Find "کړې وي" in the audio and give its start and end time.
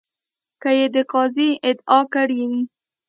2.13-2.63